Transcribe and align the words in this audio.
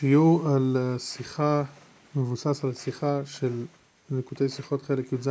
שיעור 0.00 0.48
על 0.48 0.76
שיחה, 0.98 1.62
מבוסס 2.16 2.64
על 2.64 2.74
שיחה 2.74 3.20
של 3.24 3.64
ליקוטי 4.10 4.48
שיחות 4.48 4.82
חלק 4.82 5.12
י"ז, 5.12 5.28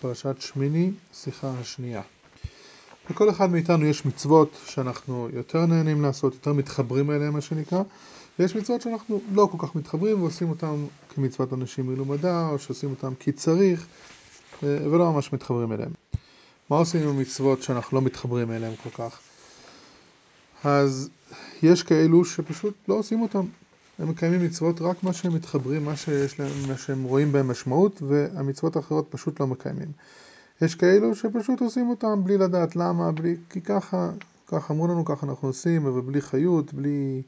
פרשת 0.00 0.36
שמיני, 0.40 0.90
שיחה 1.14 1.52
השנייה. 1.60 2.02
לכל 3.10 3.30
אחד 3.30 3.50
מאיתנו 3.50 3.86
יש 3.86 4.06
מצוות 4.06 4.56
שאנחנו 4.66 5.28
יותר 5.32 5.66
נהנים 5.66 6.02
לעשות, 6.02 6.34
יותר 6.34 6.52
מתחברים 6.52 7.10
אליהם 7.10 7.32
מה 7.32 7.40
שנקרא, 7.40 7.82
ויש 8.38 8.56
מצוות 8.56 8.82
שאנחנו 8.82 9.20
לא 9.32 9.48
כל 9.52 9.66
כך 9.66 9.74
מתחברים 9.74 10.22
ועושים 10.22 10.50
אותם 10.50 10.86
כמצוות 11.14 11.52
אנשים 11.52 11.86
מלומדה, 11.86 12.48
או 12.48 12.58
שעושים 12.58 12.90
אותם 12.90 13.14
כי 13.18 13.32
צריך, 13.32 13.86
ולא 14.62 15.12
ממש 15.12 15.32
מתחברים 15.32 15.72
אליהם. 15.72 15.90
מה 16.70 16.76
עושים 16.76 17.02
עם 17.02 17.08
המצוות 17.08 17.62
שאנחנו 17.62 17.98
לא 17.98 18.02
מתחברים 18.02 18.52
אליהם 18.52 18.74
כל 18.82 18.90
כך? 18.90 19.18
אז 20.64 21.10
יש 21.62 21.82
כאלו 21.82 22.24
שפשוט 22.24 22.74
לא 22.88 22.94
עושים 22.94 23.22
אותם. 23.22 23.44
הם 23.98 24.08
מקיימים 24.08 24.44
מצוות 24.44 24.80
רק 24.80 25.02
מה 25.02 25.12
שהם 25.12 25.34
מתחברים, 25.34 25.84
מה 25.84 25.96
שיש 25.96 26.40
להם, 26.40 26.52
מה 26.68 26.76
שהם 26.76 27.04
רואים 27.04 27.32
בהם 27.32 27.48
משמעות, 27.48 28.02
והמצוות 28.02 28.76
האחרות 28.76 29.06
פשוט 29.10 29.40
לא 29.40 29.46
מקיימים. 29.46 29.88
יש 30.62 30.74
כאלו 30.74 31.14
שפשוט 31.14 31.60
עושים 31.60 31.90
אותם 31.90 32.24
בלי 32.24 32.38
לדעת 32.38 32.76
למה, 32.76 33.12
בלי, 33.12 33.36
כי 33.50 33.60
ככה, 33.60 34.10
ככה 34.46 34.74
אמרו 34.74 34.88
לנו, 34.88 35.04
ככה 35.04 35.26
אנחנו 35.26 35.48
עושים, 35.48 35.86
אבל 35.86 36.00
בלי 36.00 36.20
חיות, 36.20 36.74
בלי, 36.74 37.22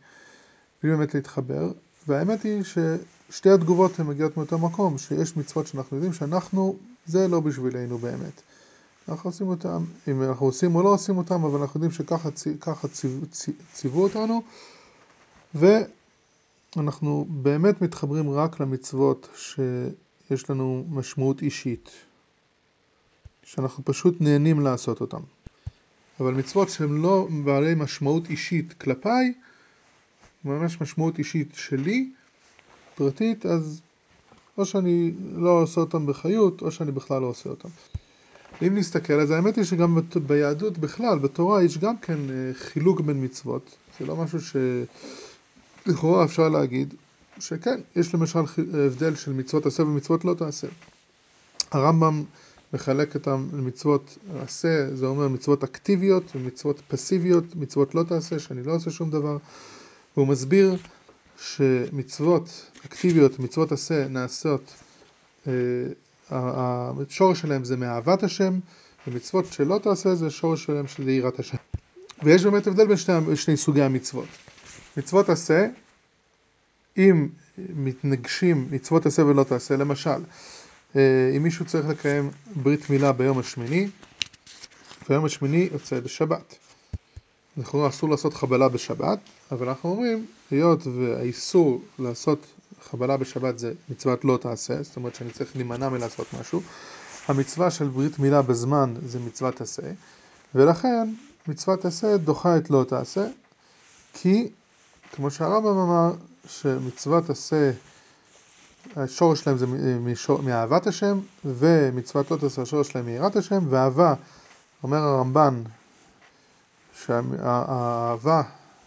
בלי 0.82 0.90
באמת 0.90 1.14
להתחבר. 1.14 1.72
והאמת 2.08 2.42
היא 2.42 2.62
ששתי 2.62 3.50
התגובות 3.50 4.00
הן 4.00 4.06
מגיעות 4.06 4.36
מאותו 4.36 4.58
מקום, 4.58 4.98
שיש 4.98 5.36
מצוות 5.36 5.66
שאנחנו 5.66 5.96
יודעים 5.96 6.12
שאנחנו, 6.12 6.76
זה 7.06 7.28
לא 7.28 7.40
בשבילנו 7.40 7.98
באמת. 7.98 8.42
אנחנו 9.08 9.30
עושים 9.30 9.48
אותם, 9.48 9.84
אם 10.08 10.22
אנחנו 10.22 10.46
עושים 10.46 10.74
או 10.74 10.82
לא 10.82 10.88
עושים 10.88 11.18
אותם, 11.18 11.44
אבל 11.44 11.60
אנחנו 11.60 11.78
יודעים 11.78 11.92
שככה 11.92 12.88
ציו, 12.88 13.10
ציוו 13.72 14.02
אותנו, 14.02 14.42
ואנחנו 15.54 17.26
באמת 17.28 17.82
מתחברים 17.82 18.30
רק 18.30 18.60
למצוות 18.60 19.28
שיש 19.34 20.50
לנו 20.50 20.84
משמעות 20.90 21.42
אישית, 21.42 21.90
שאנחנו 23.42 23.84
פשוט 23.84 24.20
נהנים 24.20 24.60
לעשות 24.60 25.00
אותם. 25.00 25.20
אבל 26.20 26.34
מצוות 26.34 26.68
שהן 26.68 27.02
לא 27.02 27.28
בעלי 27.44 27.74
משמעות 27.74 28.30
אישית 28.30 28.72
כלפיי, 28.72 29.32
ממש 30.44 30.80
משמעות 30.80 31.18
אישית 31.18 31.48
שלי, 31.54 32.10
פרטית, 32.94 33.46
אז 33.46 33.80
או 34.58 34.66
שאני 34.66 35.12
לא 35.32 35.62
עושה 35.62 35.80
אותם 35.80 36.06
בחיות, 36.06 36.62
או 36.62 36.70
שאני 36.70 36.92
בכלל 36.92 37.20
לא 37.20 37.26
עושה 37.26 37.50
אותם. 37.50 37.68
אם 38.66 38.74
נסתכל, 38.74 39.20
אז 39.20 39.30
האמת 39.30 39.56
היא 39.56 39.64
שגם 39.64 39.98
ביהדות 40.26 40.78
בכלל, 40.78 41.18
בתורה, 41.18 41.62
יש 41.62 41.78
גם 41.78 41.98
כן 41.98 42.18
אה, 42.30 42.54
חילוק 42.54 43.00
בין 43.00 43.24
מצוות. 43.24 43.76
זה 44.00 44.06
לא 44.06 44.16
משהו 44.16 44.38
שלכאורה 45.86 46.24
אפשר 46.24 46.48
להגיד, 46.48 46.94
שכן, 47.40 47.80
יש 47.96 48.14
למשל 48.14 48.38
הבדל 48.86 49.14
של 49.14 49.32
מצוות 49.32 49.66
עשה 49.66 49.82
ומצוות 49.82 50.24
לא 50.24 50.34
תעשה. 50.34 50.66
הרמב"ם 51.70 52.24
מחלק 52.72 53.14
אותם 53.14 53.48
למצוות 53.52 54.18
עשה, 54.40 54.96
זה 54.96 55.06
אומר 55.06 55.28
מצוות 55.28 55.64
אקטיביות 55.64 56.36
ומצוות 56.36 56.80
פסיביות, 56.88 57.44
מצוות 57.56 57.94
לא 57.94 58.02
תעשה, 58.02 58.38
שאני 58.38 58.62
לא 58.62 58.74
עושה 58.74 58.90
שום 58.90 59.10
דבר. 59.10 59.36
והוא 60.16 60.28
מסביר 60.28 60.76
שמצוות 61.40 62.70
אקטיביות, 62.86 63.38
מצוות 63.38 63.72
עשה, 63.72 64.08
נעשות 64.08 64.74
אה, 65.46 65.52
השורש 66.30 67.40
שלהם 67.40 67.64
זה 67.64 67.76
מאהבת 67.76 68.22
השם, 68.22 68.58
ומצוות 69.06 69.46
שלא 69.52 69.80
תעשה 69.82 70.14
זה 70.14 70.30
שורש 70.30 70.64
שלהם 70.64 70.86
של 70.86 71.08
יראת 71.08 71.38
השם. 71.38 71.56
ויש 72.22 72.44
באמת 72.44 72.66
הבדל 72.66 72.86
בין 72.86 72.96
שני, 72.96 73.36
שני 73.36 73.56
סוגי 73.56 73.82
המצוות. 73.82 74.28
מצוות 74.96 75.28
עשה, 75.28 75.66
אם 76.98 77.28
מתנגשים 77.58 78.68
מצוות 78.70 79.06
עשה 79.06 79.24
ולא 79.24 79.44
תעשה, 79.44 79.76
למשל, 79.76 80.20
אה, 80.96 81.32
אם 81.36 81.42
מישהו 81.42 81.64
צריך 81.64 81.88
לקיים 81.88 82.30
ברית 82.56 82.90
מילה 82.90 83.12
ביום 83.12 83.38
השמיני, 83.38 83.88
ביום 85.08 85.24
השמיני 85.24 85.68
יוצא 85.72 86.00
בשבת. 86.00 86.67
לכאורה 87.58 87.88
אסור 87.88 88.10
לעשות 88.10 88.34
חבלה 88.34 88.68
בשבת, 88.68 89.18
אבל 89.52 89.68
אנחנו 89.68 89.90
אומרים, 89.90 90.26
היות 90.50 90.86
והאיסור 90.86 91.82
לעשות 91.98 92.46
חבלה 92.90 93.16
בשבת 93.16 93.58
זה 93.58 93.72
מצוות 93.88 94.24
לא 94.24 94.38
תעשה, 94.40 94.82
זאת 94.82 94.96
אומרת 94.96 95.14
שאני 95.14 95.30
צריך 95.30 95.56
להימנע 95.56 95.88
מלעשות 95.88 96.26
משהו. 96.40 96.60
המצווה 97.28 97.70
של 97.70 97.88
ברית 97.88 98.18
מילה 98.18 98.42
בזמן 98.42 98.94
זה 99.06 99.18
מצוות 99.18 99.60
עשה, 99.60 99.82
ולכן 100.54 101.08
מצוות 101.48 101.84
עשה 101.84 102.16
דוחה 102.16 102.56
את 102.56 102.70
לא 102.70 102.84
תעשה, 102.88 103.26
כי 104.12 104.48
כמו 105.12 105.30
שהרמב"ם 105.30 105.78
אמר, 105.78 106.12
שמצוות 106.46 107.30
עשה, 107.30 107.70
השורש 108.96 109.40
שלהם 109.40 109.58
זה 109.58 109.66
מאהבת 110.42 110.86
השם, 110.86 111.20
ומצוות 111.44 112.30
לא 112.30 112.36
תעשה 112.36 112.62
השורש 112.62 112.88
שלהם 112.88 113.06
מיראת 113.06 113.36
השם, 113.36 113.64
ואהבה, 113.70 114.14
אומר 114.82 114.98
הרמב"ן, 114.98 115.62
שהאהבה, 117.06 118.42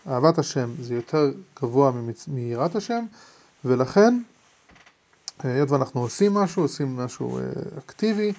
אהבת 0.08 0.38
השם 0.38 0.70
זה 0.80 0.96
יותר 0.96 1.32
גבוה 1.62 1.92
מיראת 2.28 2.76
השם, 2.76 3.06
ולכן, 3.66 4.22
היות 5.40 5.72
ואנחנו 5.72 6.02
עושים 6.02 6.34
משהו, 6.34 6.62
עושים 6.62 6.98
משהו 6.98 7.38
אה, 7.38 7.44
אקטיבי, 7.78 8.34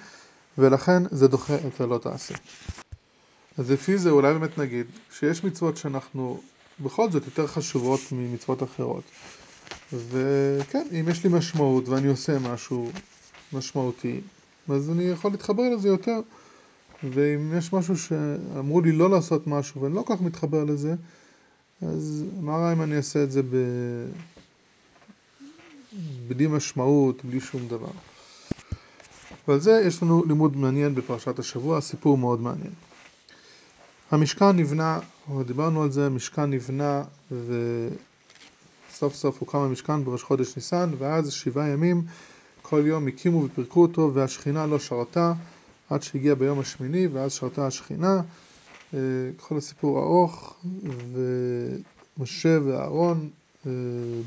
ולכן 0.57 1.03
זה 1.11 1.27
דוחה 1.27 1.55
את 1.67 1.81
הלא 1.81 1.97
תעשה. 1.97 2.35
אז 3.57 3.71
לפי 3.71 3.97
זה 3.97 4.09
אולי 4.09 4.33
באמת 4.33 4.57
נגיד 4.57 4.85
שיש 5.11 5.43
מצוות 5.43 5.77
שאנחנו 5.77 6.41
בכל 6.79 7.11
זאת 7.11 7.25
יותר 7.25 7.47
חשובות 7.47 7.99
ממצוות 8.11 8.63
אחרות. 8.63 9.03
וכן, 9.93 10.87
אם 10.91 11.05
יש 11.09 11.23
לי 11.23 11.29
משמעות 11.29 11.89
ואני 11.89 12.07
עושה 12.07 12.39
משהו 12.39 12.91
משמעותי, 13.53 14.21
אז 14.69 14.89
אני 14.89 15.03
יכול 15.03 15.31
להתחבר 15.31 15.63
לזה 15.69 15.87
יותר. 15.87 16.19
ואם 17.11 17.57
יש 17.57 17.73
משהו 17.73 17.97
שאמרו 17.97 18.81
לי 18.81 18.91
לא 18.91 19.09
לעשות 19.09 19.47
משהו 19.47 19.81
ואני 19.81 19.95
לא 19.95 20.01
כל 20.01 20.15
כך 20.15 20.21
מתחבר 20.21 20.63
לזה, 20.63 20.95
אז 21.81 22.25
מה 22.41 22.57
רע 22.57 22.73
אם 22.73 22.81
אני 22.81 22.97
אעשה 22.97 23.23
את 23.23 23.31
זה 23.31 23.41
ב... 23.43 23.55
בלי 26.27 26.47
משמעות, 26.47 27.25
בלי 27.25 27.39
שום 27.39 27.67
דבר. 27.67 27.91
ועל 29.47 29.59
זה 29.59 29.81
יש 29.85 30.03
לנו 30.03 30.23
לימוד 30.25 30.57
מעניין 30.57 30.95
בפרשת 30.95 31.39
השבוע, 31.39 31.81
סיפור 31.81 32.17
מאוד 32.17 32.41
מעניין. 32.41 32.73
המשכן 34.11 34.49
נבנה, 34.49 34.99
דיברנו 35.45 35.83
על 35.83 35.91
זה, 35.91 36.05
המשכן 36.05 36.45
נבנה 36.45 37.03
וסוף 38.91 39.15
סוף 39.15 39.39
הוקם 39.39 39.57
המשכן 39.57 40.03
בראש 40.03 40.23
חודש 40.23 40.55
ניסן 40.55 40.91
ואז 40.97 41.31
שבעה 41.31 41.69
ימים 41.69 42.01
כל 42.61 42.83
יום 42.85 43.07
הקימו 43.07 43.43
ופירקו 43.43 43.81
אותו 43.81 44.11
והשכינה 44.13 44.65
לא 44.65 44.79
שרתה 44.79 45.33
עד 45.93 46.03
שהגיע 46.03 46.35
ביום 46.35 46.59
השמיני 46.59 47.07
ואז 47.07 47.33
שרתה 47.33 47.67
השכינה 47.67 48.21
אה, 48.93 48.99
כל 49.37 49.57
הסיפור 49.57 49.99
ארוך 49.99 50.55
ומשה 52.17 52.59
ואהרון 52.65 53.29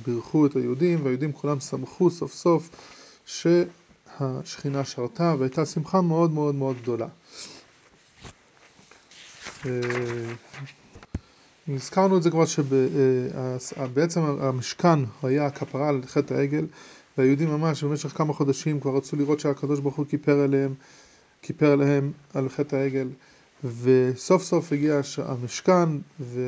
בירכו 0.05 0.47
את 0.47 0.57
היהודים, 0.57 1.05
והיהודים 1.05 1.33
כולם 1.33 1.61
שמחו 1.61 2.11
סוף 2.11 2.35
סוף 2.35 2.71
שהשכינה 3.27 4.85
שרתה, 4.85 5.35
והייתה 5.39 5.67
שמחה 5.67 6.01
מאוד 6.01 6.31
מאוד 6.31 6.55
מאוד 6.55 6.77
גדולה. 6.83 7.07
אה, 9.67 9.71
הזכרנו 11.69 12.17
את 12.17 12.23
זה 12.23 12.31
כבר 12.31 12.45
שבעצם 13.59 14.21
המשכן 14.21 14.99
היה 15.23 15.47
הכפרה 15.47 15.89
על 15.89 16.03
חטא 16.07 16.35
העגל, 16.35 16.67
והיהודים 17.19 17.49
ממש 17.49 17.85
במשך 17.85 18.09
כמה 18.09 18.33
חודשים 18.33 18.81
כבר 18.81 18.97
רצו 18.97 19.17
לראות 19.17 19.41
שהקדוש 19.41 19.81
ברוך 19.81 19.97
הוא 19.97 20.07
כיפר 20.07 20.39
עליהם, 20.41 20.75
כיפר 21.47 21.73
עליהם 21.73 22.13
על 22.35 22.49
חטא 22.49 22.77
העגל, 22.77 23.09
וסוף 23.83 24.43
סוף 24.43 24.73
הגיע 24.73 25.01
המשכן, 25.19 25.89
ו... 26.21 26.41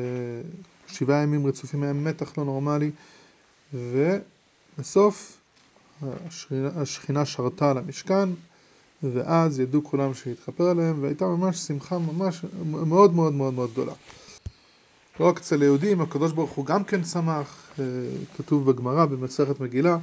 שבעה 0.91 1.23
ימים 1.23 1.47
רצופים 1.47 1.83
היה 1.83 1.93
מתח 1.93 2.37
לא 2.37 2.45
נורמלי, 2.45 2.91
ובסוף 3.73 5.37
השכינה, 6.75 7.25
שרתה 7.25 7.71
על 7.71 7.77
המשכן, 7.77 8.29
ואז 9.03 9.59
ידעו 9.59 9.83
כולם 9.83 10.13
שהתחפר 10.13 10.63
עליהם, 10.63 11.03
והייתה 11.03 11.25
ממש 11.25 11.57
שמחה 11.57 11.97
ממש 11.97 12.45
מאוד 12.65 13.13
מאוד 13.13 13.33
מאוד 13.33 13.53
מאוד 13.53 13.71
גדולה. 13.71 13.93
לא 15.19 15.27
רק 15.27 15.37
אצל 15.37 15.61
היהודים, 15.61 16.01
הקדוש 16.01 16.31
ברוך 16.31 16.51
הוא 16.51 16.65
גם 16.65 16.83
כן 16.83 17.03
שמח, 17.03 17.69
אה, 17.79 17.85
כתוב 18.37 18.71
בגמרא 18.71 19.05
במסכת 19.05 19.59
מגילה, 19.59 19.97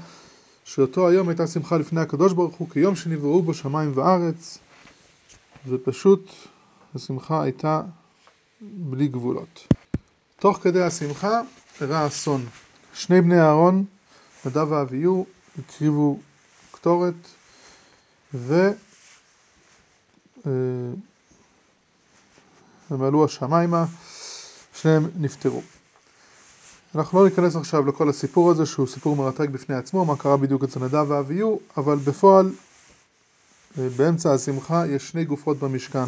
שאותו 0.64 1.08
היום 1.08 1.28
הייתה 1.28 1.46
שמחה 1.46 1.76
לפני 1.76 2.00
הקדוש 2.00 2.32
ברוך 2.32 2.54
הוא 2.54 2.70
כיום 2.70 2.96
שנבראו 2.96 3.42
בו 3.42 3.54
שמיים 3.54 3.92
וארץ, 3.94 4.58
ופשוט 5.68 6.30
השמחה 6.94 7.42
הייתה 7.42 7.82
בלי 8.60 9.08
גבולות. 9.08 9.66
תוך 10.38 10.58
כדי 10.62 10.82
השמחה 10.82 11.40
אירע 11.80 12.06
אסון. 12.06 12.46
שני 12.94 13.20
בני 13.20 13.40
אהרון, 13.40 13.84
נדב 14.46 14.72
ואביהו, 14.72 15.26
הקריבו 15.58 16.18
קטורת 16.70 17.14
ו... 18.34 18.70
אה, 20.46 20.52
עלו 22.90 23.24
השמיימה, 23.24 23.84
שניהם 24.74 25.10
נפטרו. 25.16 25.62
אנחנו 26.94 27.18
לא 27.18 27.28
ניכנס 27.28 27.56
עכשיו 27.56 27.86
לכל 27.86 28.08
הסיפור 28.08 28.50
הזה 28.50 28.66
שהוא 28.66 28.86
סיפור 28.86 29.16
מרתק 29.16 29.48
בפני 29.48 29.76
עצמו, 29.76 30.04
מה 30.04 30.16
קרה 30.16 30.36
בדיוק 30.36 30.64
אצל 30.64 30.80
נדב 30.80 31.04
ואביהו, 31.08 31.60
אבל 31.76 31.96
בפועל 31.96 32.50
באמצע 33.96 34.34
השמחה 34.34 34.86
יש 34.86 35.08
שני 35.08 35.24
גופות 35.24 35.58
במשכן. 35.58 36.04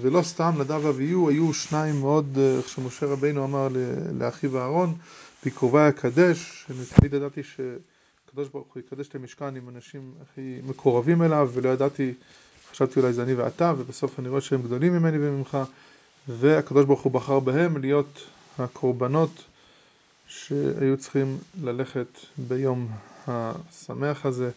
ולא 0.00 0.22
סתם 0.22 0.54
נדב 0.58 0.84
ואביהו 0.84 1.28
היו 1.28 1.54
שניים 1.54 2.00
מאוד, 2.00 2.38
איך 2.58 2.68
שמשה 2.68 3.06
רבינו 3.06 3.44
אמר 3.44 3.68
לאחיו 4.18 4.58
אהרון, 4.58 4.94
בקרובי 5.46 5.78
אקדש, 5.88 6.64
שאני 6.66 6.84
תמיד 6.94 7.14
ידעתי 7.14 7.40
שהקדוש 7.42 8.48
ברוך 8.48 8.74
הוא 8.74 8.82
יקדש 8.86 9.08
את 9.08 9.14
המשכן 9.14 9.56
עם 9.56 9.68
אנשים 9.68 10.12
הכי 10.22 10.60
מקורבים 10.66 11.22
אליו, 11.22 11.50
ולא 11.54 11.68
ידעתי, 11.68 12.14
חשבתי 12.70 13.00
אולי 13.00 13.12
זה 13.12 13.22
אני 13.22 13.34
ואתה, 13.34 13.72
ובסוף 13.78 14.18
אני 14.18 14.28
רואה 14.28 14.40
שהם 14.40 14.62
גדולים 14.62 14.92
ממני 14.92 15.18
וממך, 15.20 15.58
והקדוש 16.28 16.84
ברוך 16.84 17.02
הוא 17.02 17.12
בחר 17.12 17.40
בהם 17.40 17.76
להיות 17.76 18.26
הקורבנות 18.58 19.44
שהיו 20.26 20.96
צריכים 20.98 21.38
ללכת 21.62 22.18
ביום 22.38 22.88
השמח 23.26 24.26
הזה, 24.26 24.50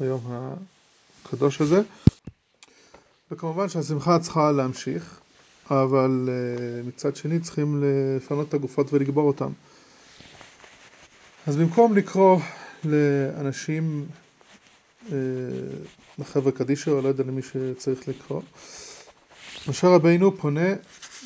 ביום 0.00 0.54
הקדוש 1.30 1.60
הזה. 1.60 1.82
וכמובן 3.30 3.68
שהשמחה 3.68 4.18
צריכה 4.18 4.52
להמשיך, 4.52 5.20
אבל 5.70 6.28
אה, 6.28 6.82
מצד 6.82 7.16
שני 7.16 7.40
צריכים 7.40 7.84
לפנות 7.84 8.48
את 8.48 8.54
הגופות 8.54 8.92
ולגבור 8.92 9.28
אותן. 9.28 9.48
אז 11.46 11.56
במקום 11.56 11.96
לקרוא 11.96 12.40
לאנשים, 12.84 14.06
אה, 15.12 15.16
לחבר'ה 16.18 16.52
קדישא, 16.52 16.90
או 16.90 17.00
לא 17.00 17.08
יודע 17.08 17.24
למי 17.24 17.42
שצריך 17.42 18.08
לקרוא, 18.08 18.42
משה 19.68 19.88
רבינו 19.88 20.36
פונה 20.36 20.74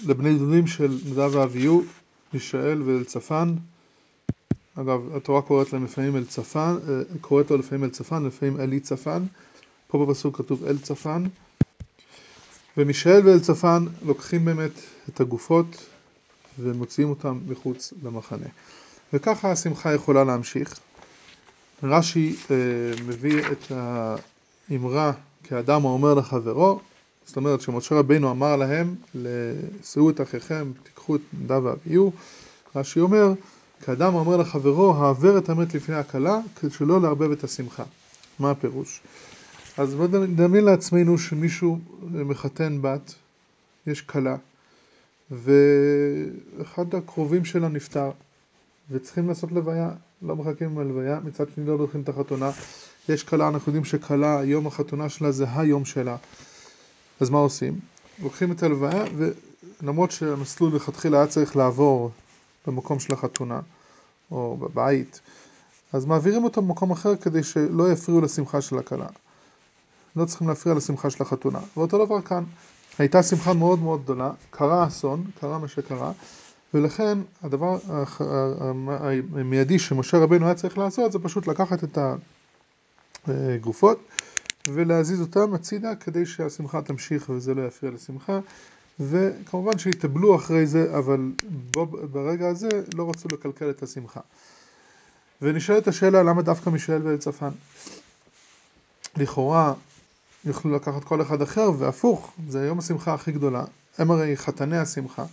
לבני 0.07 0.39
דודים 0.39 0.67
של 0.67 0.99
נדב 1.11 1.31
ואביהו, 1.35 1.85
מישאל 2.33 2.83
ואלצפן. 2.83 3.55
אגב, 4.75 5.17
התורה 5.17 5.43
קוראת 5.43 5.73
להם 5.73 5.85
לפעמים 5.85 6.17
אלצפן, 6.17 6.77
אה, 6.89 7.03
קוראת 7.21 7.51
לו 7.51 7.57
לפעמים 7.57 7.85
אלצפן, 7.85 8.25
לפעמים 8.25 8.61
אלי 8.61 8.81
צפן. 8.81 9.23
פה 9.95 10.07
בפסוק 10.07 10.37
כתוב 10.37 10.65
אלצפן. 10.65 11.25
ומישאל 12.77 13.29
ואלצפן 13.29 13.85
לוקחים 14.03 14.45
באמת 14.45 14.71
את 15.09 15.21
הגופות 15.21 15.87
ומוציאים 16.59 17.11
אותם 17.11 17.39
מחוץ 17.49 17.93
למחנה. 18.05 18.47
וככה 19.13 19.51
השמחה 19.51 19.95
יכולה 19.95 20.25
להמשיך. 20.25 20.81
רש"י 21.83 22.37
אה, 22.51 22.57
מביא 23.07 23.43
את 23.53 23.73
האמרה 24.71 25.13
כאדם 25.45 25.87
האומר 25.87 26.15
לחברו, 26.15 26.81
זאת 27.27 27.37
אומרת 27.37 27.61
שמשה 27.61 27.95
רבינו 27.95 28.31
אמר 28.31 28.57
להם, 28.57 28.95
שאו 29.85 30.11
את 30.11 30.21
אחיכם, 30.21 30.73
תיקחו 30.83 31.17
את 31.17 31.21
נדב 31.33 31.65
ואביהו, 31.65 32.13
רש"י 32.77 33.01
אומר, 33.01 33.33
כאדם 33.85 34.15
האומר 34.15 34.37
לחברו, 34.37 34.95
העבר 34.95 35.39
את 35.39 35.49
המת 35.49 35.75
לפני 35.75 35.95
הכלה, 35.95 36.39
כדי 36.61 36.71
שלא 36.71 37.01
לערבב 37.01 37.31
את 37.31 37.45
השמחה. 37.45 37.85
מה 38.39 38.51
הפירוש? 38.51 39.01
אז 39.79 39.95
בואו 39.95 40.25
נדמיין 40.27 40.65
לעצמנו 40.65 41.19
שמישהו 41.19 41.79
מחתן 42.03 42.79
בת, 42.83 43.15
יש 43.87 44.03
כלה, 44.03 44.37
ואחד 45.31 46.95
הקרובים 46.95 47.45
שלה 47.45 47.69
נפטר, 47.69 48.11
וצריכים 48.91 49.29
לעשות 49.29 49.53
לוויה, 49.53 49.91
לא 50.23 50.37
מחכים 50.37 50.71
עם 50.71 50.79
הלוויה, 50.79 51.21
מצד 51.25 51.45
שני 51.55 51.67
לא 51.67 51.77
דוחים 51.77 52.01
את 52.01 52.09
החתונה. 52.09 52.51
יש 53.09 53.23
כלה, 53.23 53.49
אנחנו 53.49 53.71
יודעים 53.71 53.85
שכלה, 53.85 54.41
יום 54.45 54.67
החתונה 54.67 55.09
שלה 55.09 55.33
זה 55.33 55.45
היום 55.55 55.85
שלה. 55.85 56.17
אז 57.21 57.31
מה 57.31 57.39
עושים? 57.39 57.79
לוקחים 58.23 58.53
את 58.53 58.63
הלוויה, 58.63 59.05
ולמרות 59.83 60.11
שהמסלול 60.11 60.77
לכתחילה 60.77 61.19
היה 61.19 61.27
צריך 61.27 61.57
לעבור 61.57 62.11
במקום 62.67 63.01
של 63.01 63.15
החתונה, 63.15 63.61
או 64.31 64.57
בבית, 64.57 65.21
אז 65.93 66.05
מעבירים 66.05 66.45
אותו 66.45 66.63
במקום 66.63 66.91
אחר 66.91 67.17
כדי 67.17 67.43
שלא 67.43 67.93
יפריעו 67.93 68.21
לשמחה 68.21 68.61
של 68.61 68.79
הכלה. 68.79 69.07
לא 70.17 70.25
צריכים 70.25 70.49
להפריע 70.49 70.75
לשמחה 70.75 71.11
של 71.11 71.23
החתונה. 71.23 71.59
ואותו 71.77 72.05
דבר 72.07 72.21
כאן, 72.21 72.45
הייתה 72.99 73.23
שמחה 73.23 73.53
מאוד 73.53 73.79
מאוד 73.79 74.03
גדולה, 74.03 74.31
קרה 74.51 74.87
אסון, 74.87 75.25
קרה 75.41 75.59
מה 75.59 75.69
שקרה, 75.69 76.13
ולכן 76.75 77.19
הדבר 77.43 77.79
המיידי 79.35 79.79
שמשה 79.79 80.19
רבינו 80.19 80.47
היה 80.47 80.55
צריך 80.55 80.79
לעשות 80.79 81.13
זה 81.13 81.19
פשוט 81.19 81.47
לקחת 81.47 81.85
את 81.85 81.99
הגופות 83.27 83.99
ולהזיז 84.69 85.21
אותם 85.21 85.55
הצידה 85.55 85.95
כדי 85.95 86.27
שהשמחה 86.27 86.83
תמשיך 86.83 87.29
וזה 87.29 87.55
לא 87.55 87.67
יפריע 87.67 87.93
לשמחה 87.93 88.39
וכמובן 89.01 89.79
שהתאבלו 89.79 90.37
אחרי 90.37 90.67
זה 90.67 90.99
אבל 90.99 91.33
בו, 91.71 91.87
ברגע 91.87 92.49
הזה 92.49 92.83
לא 92.95 93.11
רצו 93.11 93.29
לקלקל 93.29 93.71
את 93.71 93.83
השמחה. 93.83 94.21
ונשאלת 95.43 95.89
השאלה 95.89 96.23
למה 96.23 96.43
דווקא 96.43 96.71
מישאל 96.71 97.07
ואלצפן? 97.07 97.51
לכאורה 99.17 99.75
יוכלו 100.47 100.77
לקחת 100.77 101.05
כל 101.05 101.23
אחד 101.23 101.43
אחר 101.43 101.71
והפוך, 101.79 102.33
זה 102.49 102.67
יום 102.67 102.79
השמחה 102.79 103.15
הכי 103.15 103.33
גדולה, 103.33 103.65
הם 103.99 104.11
הרי 104.11 104.37
חתני 104.37 104.79
השמחה 104.79 105.25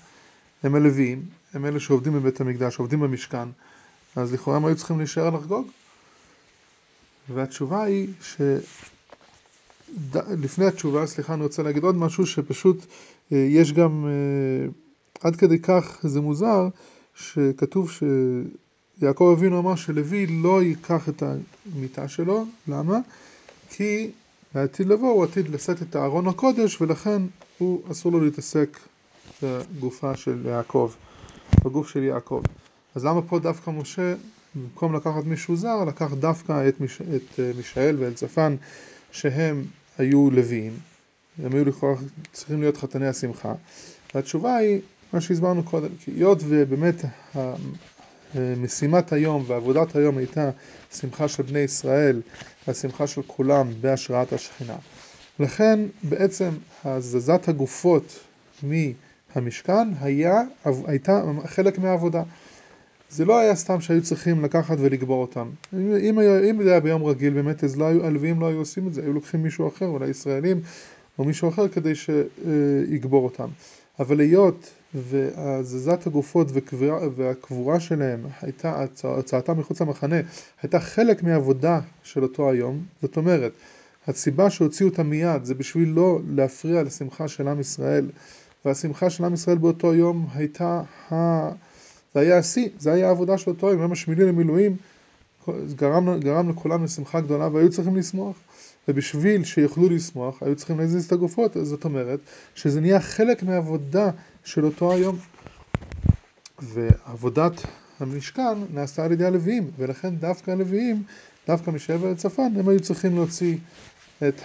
הם 0.64 0.76
הלוויים, 0.76 1.26
הם 1.54 1.66
אלה 1.66 1.80
שעובדים 1.80 2.14
בבית 2.14 2.42
המקדש, 2.42 2.80
עובדים 2.80 3.00
במשכן, 3.00 3.50
אז 4.16 4.34
לכאורה 4.34 4.58
הם 4.58 4.66
היו 4.66 4.76
צריכים 4.76 4.98
להישאר 4.98 5.30
לחגוג. 5.30 5.68
והתשובה 7.30 7.84
היא 7.84 8.08
ש... 8.22 8.42
לפני 10.30 10.66
התשובה, 10.66 11.06
סליחה, 11.08 11.34
אני 11.34 11.44
רוצה 11.44 11.64
להגיד 11.64 11.84
עוד 11.84 11.96
משהו 11.96 12.26
שפשוט 12.26 12.86
אה, 13.32 13.38
יש 13.38 13.74
גם, 13.74 14.06
אה, 14.06 14.70
עד 15.22 15.36
כדי 15.36 15.60
כך 15.60 16.00
זה 16.04 16.22
מוזר, 16.22 16.68
שכתוב 17.16 17.92
שיעקב 17.92 19.34
אבינו 19.38 19.60
אמר 19.60 19.76
שלוי 19.76 20.28
לא 20.28 20.62
ייקח 20.64 21.10
את 21.10 21.24
המיטה 21.76 22.08
שלו, 22.08 22.46
למה? 22.68 23.00
כי 23.70 24.12
לעתיד 24.56 24.88
לבוא 24.88 25.12
הוא 25.12 25.24
עתיד 25.24 25.50
לשאת 25.50 25.82
את 25.82 25.96
ארון 25.96 26.28
הקודש 26.28 26.82
ולכן 26.82 27.22
הוא 27.58 27.82
אסור 27.92 28.12
לו 28.12 28.20
להתעסק 28.20 28.80
בגופה 29.44 30.16
של 30.18 30.46
יעקב, 30.46 30.92
בגוף 31.66 31.90
של 31.90 32.04
יעקב. 32.04 32.42
אז 32.96 33.06
למה 33.06 33.22
פה 33.22 33.40
דווקא 33.40 33.70
משה, 33.70 34.16
במקום 34.56 34.96
לקחת 34.96 35.24
מישהו 35.26 35.56
זר, 35.56 35.84
לקח 35.84 36.14
דווקא 36.14 36.68
את, 36.70 36.82
מיש... 36.82 37.02
את 37.02 37.40
אה, 37.40 37.52
מישאל 37.58 37.96
ואלצפן 38.00 38.56
שהם 39.12 39.64
היו 39.98 40.32
לוויים, 40.32 40.74
הם 41.44 41.54
היו 41.54 41.66
לכאורה 41.66 41.96
צריכים 42.34 42.62
להיות 42.62 42.78
חתני 42.78 43.08
השמחה, 43.08 43.54
והתשובה 44.16 44.56
היא 44.56 44.82
מה 45.14 45.22
שהסברנו 45.22 45.64
קודם, 45.64 45.90
כי 46.00 46.12
היות 46.12 46.40
ובאמת 46.48 46.96
משימת 48.58 49.14
היום 49.14 49.44
ועבודת 49.48 49.96
היום 49.96 50.18
הייתה 50.18 50.50
שמחה 51.00 51.28
של 51.28 51.44
בני 51.44 51.60
ישראל 51.60 52.22
והשמחה 52.68 53.08
של 53.08 53.22
כולם 53.28 53.68
בהשראת 53.82 54.34
השכינה. 54.34 54.76
לכן 55.40 55.80
בעצם 56.04 56.50
הזזת 56.86 57.48
הגופות 57.48 58.20
מהמשכן 58.64 59.88
היה, 60.02 60.42
הייתה 60.86 61.24
חלק 61.46 61.80
מהעבודה. 61.80 62.24
זה 63.10 63.26
לא 63.26 63.40
היה 63.40 63.56
סתם 63.56 63.82
שהיו 63.82 64.04
צריכים 64.04 64.44
לקחת 64.44 64.78
ולגבור 64.80 65.22
אותם. 65.22 65.50
אם, 65.74 66.20
אם 66.50 66.64
זה 66.64 66.72
היה 66.72 66.80
ביום 66.80 67.04
רגיל 67.04 67.34
באמת 67.34 67.64
אז 67.64 67.78
לא 67.78 67.86
היו, 67.86 68.06
הלוויים 68.06 68.40
לא 68.40 68.48
היו 68.48 68.58
עושים 68.58 68.88
את 68.88 68.94
זה, 68.94 69.02
היו 69.02 69.14
לוקחים 69.14 69.44
מישהו 69.44 69.68
אחר, 69.68 69.86
אולי 69.86 70.10
ישראלים 70.10 70.62
או 71.20 71.24
מישהו 71.24 71.50
אחר 71.50 71.68
כדי 71.68 71.94
שיגבור 71.96 73.24
אותם. 73.24 73.48
אבל 74.00 74.20
היות 74.20 74.70
והזזת 74.96 76.08
הגופות 76.08 76.48
והקבורה 77.16 77.80
שלהם 77.80 78.26
הייתה, 78.42 78.86
הצעתם 79.04 79.60
מחוץ 79.60 79.82
למחנה, 79.82 80.16
הייתה 80.62 80.80
חלק 80.80 81.24
מעבודה 81.24 81.80
של 82.04 82.24
אותו 82.24 82.52
היום, 82.52 82.84
זאת 83.02 83.18
אומרת, 83.18 83.52
הסיבה 84.08 84.50
שהוציאו 84.50 84.90
אותם 84.90 85.10
מיד 85.10 85.46
זה 85.46 85.56
בשביל 85.56 85.90
לא 85.90 86.20
להפריע 86.36 86.84
לשמחה 86.84 87.28
של 87.28 87.48
עם 87.48 87.60
ישראל, 87.60 88.10
והשמחה 88.66 89.10
של 89.10 89.26
עם 89.26 89.34
ישראל 89.34 89.58
באותו 89.58 89.94
יום 89.94 90.28
הייתה, 90.34 90.82
ה... 91.12 91.50
זה 92.14 92.20
היה 92.20 92.38
השיא, 92.38 92.70
זה 92.80 92.94
היה 92.94 93.08
העבודה 93.08 93.38
של 93.38 93.50
אותו 93.50 93.72
יום, 93.72 93.82
יום 93.82 93.92
השמיני 93.92 94.24
למילואים, 94.24 94.76
גרם, 95.76 96.20
גרם 96.20 96.50
לכולם 96.50 96.84
לשמחה 96.84 97.22
גדולה 97.22 97.48
והיו 97.48 97.70
צריכים 97.70 97.96
לשמוח. 97.96 98.36
ובשביל 98.88 99.44
שיוכלו 99.44 99.90
לשמוח 99.90 100.44
היו 100.44 100.56
צריכים 100.56 100.80
להזיז 100.80 101.06
את 101.06 101.12
הגופות, 101.12 101.58
זאת 101.62 101.86
אומרת 101.86 102.20
שזה 102.56 102.82
נהיה 102.82 103.00
חלק 103.00 103.44
מהעבודה 103.44 104.10
של 104.44 104.66
אותו 104.66 104.94
היום. 104.94 105.18
ועבודת 106.60 107.62
המשכן 108.00 108.58
נעשתה 108.74 109.06
על 109.06 109.12
ידי 109.12 109.26
הלוויים, 109.26 109.72
ולכן 109.78 110.16
דווקא 110.16 110.52
הלוויים, 110.52 111.04
דווקא 111.48 111.72
משבע 111.72 112.12
לצפן, 112.12 112.54
הם 112.60 112.70
היו 112.70 112.80
צריכים 112.80 113.16
להוציא 113.16 113.58
את 114.28 114.42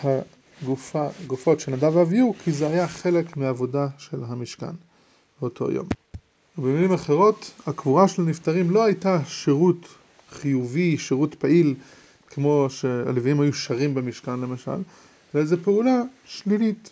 הגופות 0.94 1.60
של 1.60 1.72
נדב 1.72 1.96
ואביהו, 1.96 2.34
כי 2.44 2.52
זה 2.52 2.66
היה 2.66 2.88
חלק 2.88 3.36
מהעבודה 3.36 3.88
של 3.98 4.24
המשכן 4.24 4.74
באותו 5.40 5.70
יום. 5.70 5.86
ובמילים 6.58 6.92
אחרות, 6.92 7.50
הקבורה 7.66 8.08
של 8.08 8.22
הנפטרים 8.22 8.70
לא 8.70 8.84
הייתה 8.84 9.24
שירות 9.24 9.88
חיובי, 10.30 10.98
שירות 10.98 11.34
פעיל, 11.34 11.74
כמו 12.30 12.66
שהלוויים 12.70 13.40
היו 13.40 13.52
שרים 13.52 13.94
במשכן 13.94 14.40
למשל, 14.40 14.76
אלא 15.34 15.44
זו 15.44 15.56
פעולה 15.64 16.02
שלילית, 16.24 16.90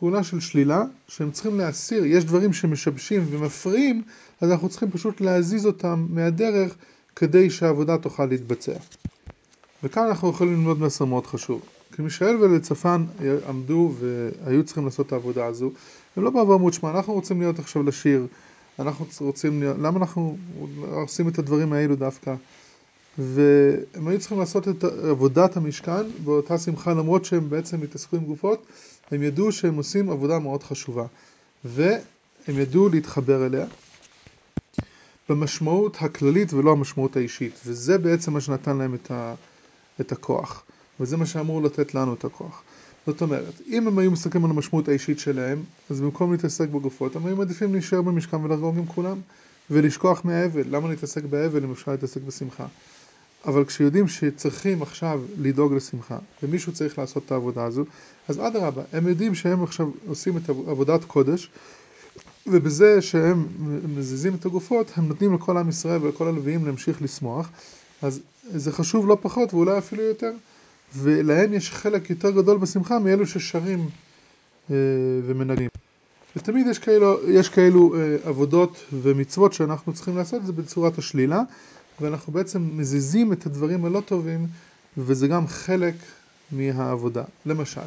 פעולה 0.00 0.24
של 0.24 0.40
שלילה, 0.40 0.82
שהם 1.08 1.30
צריכים 1.30 1.58
להסיר, 1.58 2.04
יש 2.04 2.24
דברים 2.24 2.52
שמשבשים 2.52 3.26
ומפריעים, 3.30 4.02
אז 4.40 4.50
אנחנו 4.50 4.68
צריכים 4.68 4.90
פשוט 4.90 5.20
להזיז 5.20 5.66
אותם 5.66 6.06
מהדרך 6.10 6.74
כדי 7.16 7.50
שהעבודה 7.50 7.98
תוכל 7.98 8.26
להתבצע. 8.26 8.72
וכאן 9.82 10.02
אנחנו 10.02 10.30
יכולים 10.30 10.52
ללמוד 10.52 10.80
מסר 10.80 11.04
מאוד 11.04 11.26
חשוב. 11.26 11.62
כי 11.92 12.02
מישאל 12.02 12.36
ולצפן 12.36 13.04
עמדו 13.48 13.92
והיו 13.98 14.64
צריכים 14.64 14.84
לעשות 14.84 15.06
את 15.06 15.12
העבודה 15.12 15.46
הזו, 15.46 15.70
הם 16.16 16.24
לא 16.24 16.30
באו 16.30 16.48
ואמרו, 16.48 16.72
שמע, 16.72 16.90
אנחנו 16.90 17.12
רוצים 17.12 17.40
להיות 17.40 17.58
עכשיו 17.58 17.82
לשיר, 17.82 18.26
אנחנו 18.78 19.06
רוצים 19.20 19.60
להיות, 19.60 19.76
למה 19.78 19.98
אנחנו 19.98 20.36
עושים 20.90 21.28
את 21.28 21.38
הדברים 21.38 21.72
האלו 21.72 21.96
דווקא? 21.96 22.34
והם 23.18 24.08
היו 24.08 24.18
צריכים 24.18 24.38
לעשות 24.38 24.68
את 24.68 24.84
עבודת 24.84 25.56
המשכן 25.56 26.02
באותה 26.24 26.58
שמחה, 26.58 26.90
למרות 26.90 27.24
שהם 27.24 27.50
בעצם 27.50 27.82
התעסקו 27.82 28.16
עם 28.16 28.24
גופות, 28.24 28.66
הם 29.10 29.22
ידעו 29.22 29.52
שהם 29.52 29.76
עושים 29.76 30.10
עבודה 30.10 30.38
מאוד 30.38 30.62
חשובה, 30.62 31.06
והם 31.64 32.58
ידעו 32.58 32.88
להתחבר 32.88 33.46
אליה 33.46 33.66
במשמעות 35.28 35.96
הכללית 36.00 36.52
ולא 36.52 36.72
המשמעות 36.72 37.16
האישית, 37.16 37.60
וזה 37.66 37.98
בעצם 37.98 38.32
מה 38.32 38.40
שנתן 38.40 38.76
להם 38.76 38.94
את, 38.94 39.10
ה, 39.10 39.34
את 40.00 40.12
הכוח, 40.12 40.62
וזה 41.00 41.16
מה 41.16 41.26
שאמור 41.26 41.62
לתת 41.62 41.94
לנו 41.94 42.14
את 42.14 42.24
הכוח. 42.24 42.62
זאת 43.06 43.22
אומרת, 43.22 43.60
אם 43.66 43.86
הם 43.88 43.98
היו 43.98 44.10
מסתכלים 44.10 44.44
על 44.44 44.50
המשמעות 44.50 44.88
האישית 44.88 45.18
שלהם, 45.18 45.62
אז 45.90 46.00
במקום 46.00 46.32
להתעסק 46.32 46.68
בגופות, 46.68 47.16
הם 47.16 47.26
היו 47.26 47.36
מעדיפים 47.36 47.72
להישאר 47.72 48.02
במשכן 48.02 48.36
ולחגוג 48.36 48.78
עם 48.78 48.86
כולם, 48.86 49.20
ולשכוח 49.70 50.24
מהאבל. 50.24 50.62
למה 50.66 50.88
להתעסק 50.88 51.24
באבל 51.24 51.64
אם 51.64 51.72
אפשר 51.72 51.90
להתעסק 51.90 52.20
בשמחה? 52.20 52.66
אבל 53.46 53.64
כשיודעים 53.64 54.08
שצריכים 54.08 54.82
עכשיו 54.82 55.20
לדאוג 55.38 55.74
לשמחה, 55.74 56.18
ומישהו 56.42 56.72
צריך 56.72 56.98
לעשות 56.98 57.22
את 57.26 57.32
העבודה 57.32 57.64
הזו, 57.64 57.84
אז 58.28 58.38
אדרבה, 58.40 58.82
הם 58.92 59.08
יודעים 59.08 59.34
שהם 59.34 59.62
עכשיו 59.62 59.90
עושים 60.06 60.36
את 60.36 60.48
עבודת 60.48 61.04
קודש, 61.04 61.50
ובזה 62.46 63.02
שהם 63.02 63.46
מזיזים 63.96 64.34
את 64.34 64.46
הגופות, 64.46 64.92
הם 64.96 65.08
נותנים 65.08 65.34
לכל 65.34 65.56
עם 65.56 65.68
ישראל 65.68 66.02
ולכל 66.02 66.28
הלוויים 66.28 66.66
להמשיך 66.66 67.02
לשמוח, 67.02 67.48
אז 68.02 68.20
זה 68.54 68.72
חשוב 68.72 69.08
לא 69.08 69.18
פחות 69.20 69.54
ואולי 69.54 69.78
אפילו 69.78 70.02
יותר, 70.02 70.32
ולהם 70.96 71.54
יש 71.54 71.70
חלק 71.70 72.10
יותר 72.10 72.30
גדול 72.30 72.58
בשמחה 72.58 72.98
מאלו 72.98 73.26
ששרים 73.26 73.88
אה, 74.70 74.76
ומנגנים. 75.26 75.68
ותמיד 76.36 76.66
יש 76.66 76.78
כאלו, 76.78 77.18
יש 77.28 77.48
כאלו 77.48 77.94
אה, 77.94 78.16
עבודות 78.24 78.84
ומצוות 79.02 79.52
שאנחנו 79.52 79.92
צריכים 79.92 80.16
לעשות 80.16 80.46
זה 80.46 80.52
בצורת 80.52 80.98
השלילה, 80.98 81.42
ואנחנו 82.00 82.32
בעצם 82.32 82.68
מזיזים 82.72 83.32
את 83.32 83.46
הדברים 83.46 83.84
הלא 83.84 84.02
טובים, 84.06 84.46
וזה 84.98 85.28
גם 85.28 85.46
חלק 85.46 85.94
מהעבודה. 86.52 87.24
למשל, 87.46 87.80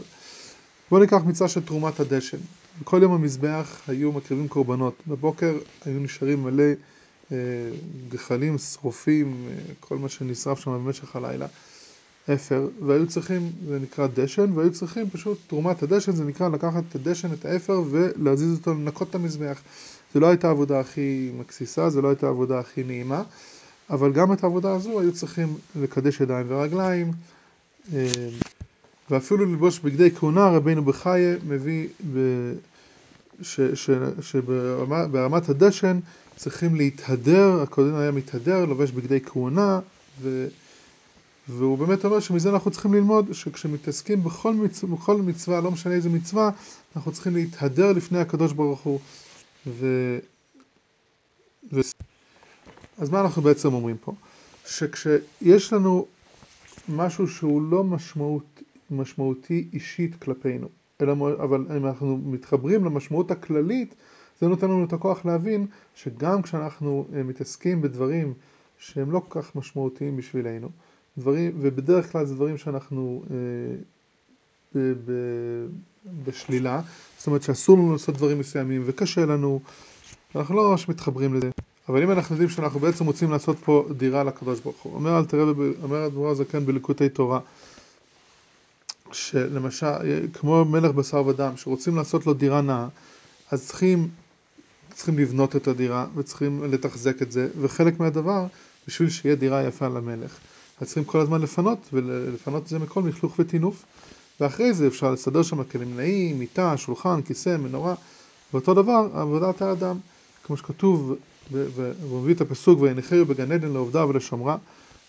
בואו 0.92 1.02
ניקח 1.02 1.22
מצווה 1.26 1.50
של 1.50 1.62
תרומת 1.62 2.00
הדשן. 2.00 2.38
בכל 2.82 3.00
יום 3.02 3.14
המזבח 3.14 3.82
היו 3.88 4.12
מקריבים 4.12 4.48
קורבנות. 4.48 4.94
בבוקר 5.08 5.58
היו 5.86 6.00
נשארים 6.00 6.44
מלא 6.44 6.64
אה, 7.32 7.38
גחלים, 8.10 8.58
שרופים, 8.58 9.48
אה, 9.50 9.74
כל 9.80 9.98
מה 9.98 10.10
שנשרף 10.10 10.60
שם 10.60 10.72
במשך 10.72 11.16
הלילה. 11.16 11.48
אפר, 12.34 12.68
והיו 12.86 13.08
צריכים, 13.08 13.52
זה 13.68 13.80
נקרא 13.80 14.08
דשן, 14.08 14.52
והיו 14.56 14.74
צריכים 14.74 15.10
פשוט, 15.10 15.38
תרומת 15.48 15.84
הדשן 15.84 16.12
זה 16.12 16.24
נקרא 16.24 16.50
לקחת 16.50 16.84
את 16.90 16.96
הדשן, 16.96 17.34
את 17.34 17.46
האפר, 17.46 17.84
ולהזיז 17.90 18.58
אותו, 18.58 18.74
לנקות 18.74 19.10
את 19.10 19.16
המזבח. 19.16 19.62
זה 20.14 20.20
לא 20.20 20.28
הייתה 20.28 20.48
העבודה 20.48 20.80
הכי 20.80 21.32
מקסיסה, 21.40 21.90
זה 21.90 22.02
לא 22.02 22.08
הייתה 22.08 22.28
העבודה 22.28 22.60
הכי 22.60 22.84
נעימה, 22.84 23.24
אבל 23.90 24.14
גם 24.14 24.34
את 24.34 24.44
העבודה 24.44 24.76
הזו 24.76 25.00
היו 25.00 25.14
צריכים 25.14 25.58
לקדש 25.76 26.22
ידיים 26.22 26.46
ורגליים, 26.50 27.12
אה, 27.94 28.08
ואפילו 29.10 29.46
ללבוש 29.46 29.80
בגדי 29.80 30.12
כהונה, 30.12 30.50
רבינו 30.50 30.84
בחייה 30.84 31.36
מביא 31.48 31.88
ב... 32.14 32.20
ש... 33.42 33.60
ש... 33.74 33.90
שברמת 34.22 35.50
הדשן 35.50 36.00
צריכים 36.36 36.76
להתהדר, 36.76 37.62
הקודם 37.62 37.96
היה 37.96 38.12
מתהדר, 38.12 38.66
לובש 38.66 38.92
בגדי 38.92 39.22
כהונה, 39.22 39.80
ו... 40.22 40.48
והוא 41.48 41.78
באמת 41.78 42.06
אומר 42.06 42.20
שמזה 42.20 42.50
אנחנו 42.50 42.72
צריכים 42.72 42.94
ללמוד 42.94 43.34
שכשמתעסקים 43.34 44.24
בכל, 44.24 44.54
מצ... 44.54 44.84
בכל 44.84 45.22
מצווה, 45.22 45.62
לא 45.62 45.72
משנה 45.72 45.94
איזה 45.94 46.10
מצווה, 46.10 46.50
אנחנו 46.96 47.12
צריכים 47.12 47.36
להתהדר 47.36 47.92
לפני 47.92 48.20
הקדוש 48.20 48.54
ברוך 48.54 48.82
הוא. 48.82 49.00
ו... 49.68 49.88
ו... 51.74 51.82
אז 53.04 53.10
מה 53.10 53.22
אנחנו 53.22 53.42
בעצם 53.42 53.74
אומרים 53.74 53.98
פה? 53.98 54.14
שכשיש 54.66 55.74
לנו 55.74 56.06
משהו 56.90 57.28
שהוא 57.28 57.62
לא 57.62 57.84
משמעות, 57.84 58.62
משמעותי 58.92 59.68
אישית 59.74 60.16
כלפינו, 60.16 60.68
אלא, 61.02 61.14
אבל 61.44 61.66
אם 61.78 61.86
אנחנו 61.86 62.18
מתחברים 62.18 62.86
למשמעות 62.86 63.32
הכללית, 63.32 63.96
זה 64.42 64.48
נותן 64.48 64.68
לנו 64.68 64.84
את 64.86 64.94
הכוח 64.94 65.26
להבין 65.26 65.68
שגם 65.96 66.42
כשאנחנו 66.42 67.06
אה, 67.16 67.24
מתעסקים 67.24 67.82
בדברים 67.82 68.34
שהם 68.78 69.12
לא 69.12 69.22
כל 69.28 69.42
כך 69.42 69.56
משמעותיים 69.56 70.18
בשבילנו, 70.18 70.70
דברים, 71.18 71.52
ובדרך 71.60 72.12
כלל 72.12 72.26
זה 72.26 72.36
דברים 72.36 72.58
שאנחנו 72.58 73.24
אה, 73.32 73.36
ב, 74.76 74.80
ב, 74.80 75.12
בשלילה, 76.26 76.82
זאת 77.18 77.28
אומרת 77.28 77.42
שאסור 77.42 77.78
לנו 77.78 77.92
לעשות 77.92 78.16
דברים 78.16 78.40
מסוימים 78.40 78.84
וקשה 78.86 79.26
לנו, 79.26 79.60
אנחנו 80.36 80.56
לא 80.56 80.70
ממש 80.70 80.90
מתחברים 80.90 81.34
לזה. 81.34 81.53
אבל 81.90 82.04
אם 82.04 82.12
אנחנו 82.12 82.36
יודעים 82.36 82.50
שאנחנו 82.50 82.80
בעצם 82.80 83.06
רוצים 83.06 83.32
לעשות 83.32 83.58
פה 83.64 83.88
דירה 83.98 84.24
לקדוש 84.24 84.60
ברוך 84.60 84.82
הוא, 84.82 84.94
אומר 84.94 85.18
אל 85.18 85.26
תראה, 85.26 85.44
אומר 85.84 86.06
אדמו"ר 86.06 86.30
הזקן 86.30 86.66
בליקוטי 86.66 87.10
תורה, 87.10 87.40
שלמשל, 89.12 89.88
כמו 90.34 90.66
מלך 90.66 90.92
בשר 90.92 91.28
ודם, 91.28 91.58
שרוצים 91.58 91.96
לעשות 91.96 92.26
לו 92.28 92.34
דירה 92.34 92.62
נאה, 92.62 92.88
אז 93.52 93.68
צריכים, 93.68 94.08
צריכים 94.94 95.20
לבנות 95.20 95.56
את 95.56 95.68
הדירה 95.68 96.06
וצריכים 96.16 96.64
לתחזק 96.64 97.22
את 97.22 97.32
זה, 97.32 97.48
וחלק 97.62 98.00
מהדבר, 98.00 98.46
בשביל 98.88 99.10
שיהיה 99.10 99.36
דירה 99.36 99.64
יפה 99.64 99.88
למלך. 99.88 100.38
אז 100.82 100.88
צריכים 100.88 101.04
כל 101.04 101.20
הזמן 101.20 101.42
לפנות, 101.42 101.78
ולפנות 101.94 102.64
את 102.64 102.68
זה 102.68 102.80
מכל 102.80 103.02
מכלוך 103.02 103.36
וטינוף, 103.40 103.86
ואחרי 104.40 104.74
זה 104.74 104.88
אפשר 104.88 105.12
לסדר 105.12 105.44
שם 105.44 105.64
כלים 105.64 105.98
נעים, 105.98 106.40
מיטה, 106.40 106.78
שולחן, 106.78 107.22
כיסא, 107.22 107.58
מנורה, 107.58 107.96
ואותו 108.54 108.74
דבר 108.74 109.08
עבודת 109.14 109.62
האדם, 109.62 109.98
כמו 110.44 110.58
שכתוב, 110.58 111.16
והוא 111.52 112.22
מביא 112.22 112.34
את 112.34 112.42
הפסוק 112.42 112.82
ויניחהו 112.82 113.26
בגן 113.26 113.52
עדן 113.52 113.72
לעובדה 113.72 114.06
ולשומרה, 114.06 114.58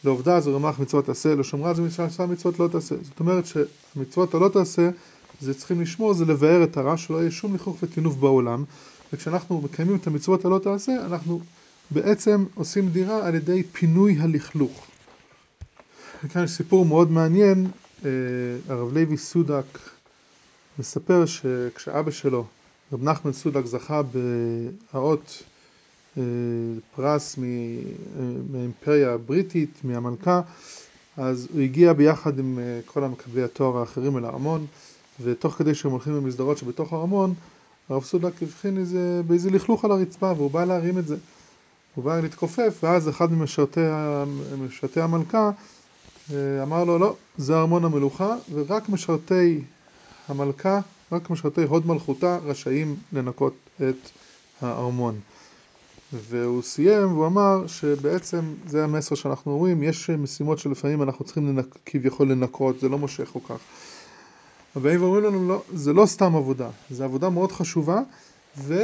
לעובדה 0.05 0.41
זה 0.41 0.51
רמ"ח 0.51 0.79
מצוות 0.79 1.07
תעשה, 1.07 1.35
לשומרה 1.35 1.75
זה 1.75 1.83
מצווה 1.83 2.27
מצוות 2.27 2.59
לא 2.59 2.69
תעשה, 2.69 2.95
זאת 3.03 3.21
אומרת 3.21 3.45
שהמצוות 3.47 4.35
הלא 4.35 4.49
תעשה, 4.49 4.91
זה 5.41 5.55
צריכים 5.55 5.81
לשמור, 5.81 6.15
זה 6.15 6.25
לבאר 6.25 6.65
את 6.65 6.77
הרע, 6.77 6.97
שלא 6.97 7.17
יהיה 7.21 7.31
שום 7.31 7.55
לכלוך 7.55 7.77
וטינוף 7.83 8.17
בעולם, 8.17 8.65
וכשאנחנו 9.13 9.61
מקיימים 9.61 9.97
את 9.97 10.07
המצוות 10.07 10.45
הלא 10.45 10.59
תעשה, 10.59 10.93
אנחנו 11.07 11.41
בעצם 11.91 12.45
עושים 12.55 12.89
דירה 12.89 13.27
על 13.27 13.35
ידי 13.35 13.63
פינוי 13.63 14.17
הלכלוך. 14.21 14.87
וכאן 16.25 16.45
יש 16.45 16.51
סיפור 16.51 16.87
מאוד 16.87 17.11
מעניין, 17.11 17.67
אה, 18.05 18.11
הרב 18.69 18.93
לוי 18.93 19.17
סודק 19.17 19.79
מספר 20.79 21.25
שכשאבא 21.27 22.11
שלו, 22.11 22.45
רב 22.93 23.03
נחמן 23.03 23.33
סודק, 23.33 23.67
זכה 23.67 24.03
באות 24.93 25.43
פרס 26.97 27.39
אה, 27.39 27.43
מהאימפריה 28.51 29.13
הבריטית, 29.13 29.81
מהמלכה, 29.85 30.41
אז 31.17 31.49
הוא 31.53 31.61
הגיע 31.61 31.93
ביחד 31.93 32.39
עם 32.39 32.59
כל 32.87 33.05
המקבלי 33.05 33.43
התואר 33.43 33.79
האחרים 33.79 34.19
אל 34.19 34.25
הארמון, 34.25 34.67
ותוך 35.21 35.55
כדי 35.55 35.75
שהם 35.75 35.91
הולכים 35.91 36.15
במסדרות 36.15 36.59
שבתוך 36.59 36.93
הארמון, 36.93 37.35
הרב 37.89 38.05
סודק 38.05 38.43
הבחין 38.43 38.79
איזה, 38.79 39.21
באיזה 39.27 39.51
לכלוך 39.51 39.85
על 39.85 39.91
הרצפה, 39.91 40.33
והוא 40.37 40.51
בא 40.51 40.65
להרים 40.65 40.99
את 40.99 41.07
זה. 41.07 41.17
הוא 41.95 42.05
בא 42.05 42.21
להתכופף, 42.21 42.79
ואז 42.83 43.09
אחד 43.09 43.33
ממשרתי 43.33 45.01
המלכה 45.01 45.51
אמר 46.63 46.85
לו 46.85 46.99
לא, 46.99 47.17
זה 47.37 47.57
ארמון 47.57 47.85
המלוכה 47.85 48.37
ורק 48.53 48.89
משרתי 48.89 49.61
המלכה, 50.29 50.81
רק 51.13 51.31
משרתי 51.31 51.63
הוד 51.63 51.87
מלכותה 51.87 52.39
רשאים 52.45 52.97
לנקות 53.13 53.55
את 53.77 54.11
הארמון. 54.61 55.21
והוא 56.15 56.63
סיים 56.63 57.13
והוא 57.13 57.27
אמר 57.27 57.67
שבעצם 57.67 58.41
זה 58.67 58.85
המסר 58.85 59.15
שאנחנו 59.15 59.53
אומרים, 59.53 59.83
יש 59.83 60.11
משימות 60.11 60.59
שלפעמים 60.59 61.03
אנחנו 61.03 61.25
צריכים 61.25 61.49
לנק, 61.49 61.79
כביכול 61.87 62.31
לנקות, 62.31 62.81
זה 62.81 62.89
לא 62.89 62.99
מושך 62.99 63.29
כל 63.33 63.39
כך. 63.49 63.59
הבאים 64.77 65.03
ואומרים 65.03 65.25
לנו 65.25 65.49
לא, 65.49 65.63
זה 65.73 65.93
לא 65.93 66.07
סתם 66.07 66.37
עבודה, 66.37 66.71
זה 66.91 67.05
עבודה 67.05 67.31
מאוד 67.31 67.53
חשובה 67.53 68.01
ו... 68.59 68.75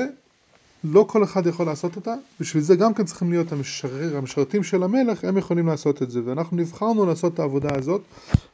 לא 0.85 1.05
כל 1.09 1.25
אחד 1.25 1.47
יכול 1.47 1.67
לעשות 1.67 1.97
אותה, 1.97 2.15
בשביל 2.41 2.63
זה 2.63 2.77
גם 2.77 2.95
כן 2.95 3.05
צריכים 3.05 3.31
להיות 3.31 3.53
המשרר, 3.53 4.17
המשרתים 4.17 4.63
של 4.63 4.83
המלך, 4.83 5.25
הם 5.25 5.37
יכולים 5.37 5.67
לעשות 5.67 6.03
את 6.03 6.11
זה, 6.11 6.21
ואנחנו 6.25 6.57
נבחרנו 6.57 7.07
לעשות 7.07 7.35
את 7.35 7.39
העבודה 7.39 7.69
הזאת, 7.75 8.03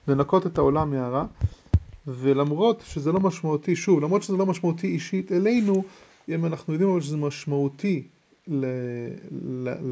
לנקות 0.08 0.46
את 0.46 0.58
העולם 0.58 0.90
מהרע, 0.90 1.24
ולמרות 2.06 2.82
שזה 2.86 3.12
לא 3.12 3.20
משמעותי, 3.20 3.76
שוב, 3.76 4.00
למרות 4.00 4.22
שזה 4.22 4.36
לא 4.36 4.46
משמעותי 4.46 4.86
אישית 4.86 5.32
אלינו, 5.32 5.84
אם 6.28 6.46
אנחנו 6.46 6.72
יודעים 6.72 6.90
אבל 6.90 7.00
שזה 7.00 7.16
משמעותי 7.16 8.02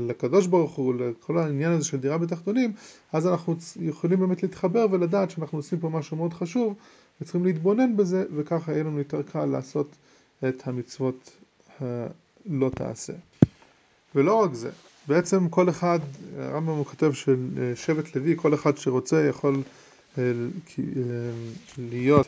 לקדוש 0.08 0.46
ברוך 0.46 0.74
הוא, 0.74 0.94
לכל 0.94 1.38
העניין 1.38 1.72
הזה 1.72 1.84
של 1.84 1.96
דירה 1.96 2.18
בתחתונים, 2.18 2.72
אז 3.12 3.26
אנחנו 3.26 3.56
יכולים 3.80 4.20
באמת 4.20 4.42
להתחבר 4.42 4.86
ולדעת 4.90 5.30
שאנחנו 5.30 5.58
עושים 5.58 5.78
פה 5.78 5.88
משהו 5.88 6.16
מאוד 6.16 6.34
חשוב, 6.34 6.74
וצריכים 7.20 7.44
להתבונן 7.44 7.96
בזה, 7.96 8.24
וככה 8.36 8.72
יהיה 8.72 8.84
לנו 8.84 8.98
יותר 8.98 9.22
קל 9.22 9.44
לעשות 9.44 9.96
את 10.48 10.62
המצוות 10.68 11.36
הלא 11.80 12.70
תעשה. 12.74 13.12
ולא 14.14 14.34
רק 14.34 14.54
זה, 14.54 14.70
בעצם 15.08 15.48
כל 15.48 15.68
אחד, 15.68 15.98
הרמב"ם 16.38 16.76
הוא 16.76 16.84
כותב 16.84 17.12
ששבט 17.12 18.16
לוי, 18.16 18.34
כל 18.36 18.54
אחד 18.54 18.76
שרוצה 18.76 19.26
יכול 19.28 19.62
אה, 20.18 20.22
אה, 20.22 20.82
להיות, 21.78 22.26